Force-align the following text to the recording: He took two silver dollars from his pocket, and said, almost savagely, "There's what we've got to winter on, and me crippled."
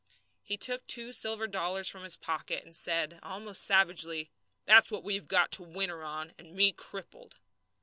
He 0.41 0.57
took 0.57 0.87
two 0.87 1.13
silver 1.13 1.45
dollars 1.45 1.87
from 1.87 2.01
his 2.01 2.17
pocket, 2.17 2.65
and 2.65 2.75
said, 2.75 3.19
almost 3.21 3.63
savagely, 3.63 4.31
"There's 4.65 4.89
what 4.89 5.03
we've 5.03 5.27
got 5.27 5.51
to 5.51 5.61
winter 5.61 6.03
on, 6.03 6.33
and 6.39 6.55
me 6.55 6.71
crippled." 6.71 7.35